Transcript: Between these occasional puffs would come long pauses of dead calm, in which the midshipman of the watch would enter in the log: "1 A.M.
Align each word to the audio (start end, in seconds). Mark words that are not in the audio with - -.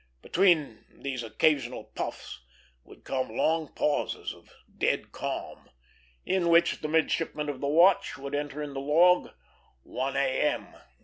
Between 0.23 0.83
these 0.89 1.21
occasional 1.21 1.83
puffs 1.83 2.41
would 2.83 3.03
come 3.03 3.37
long 3.37 3.67
pauses 3.75 4.33
of 4.33 4.49
dead 4.75 5.11
calm, 5.11 5.69
in 6.25 6.49
which 6.49 6.81
the 6.81 6.87
midshipman 6.87 7.49
of 7.49 7.61
the 7.61 7.67
watch 7.67 8.17
would 8.17 8.33
enter 8.33 8.63
in 8.63 8.73
the 8.73 8.79
log: 8.81 9.29
"1 9.83 10.17
A.M. 10.17 10.75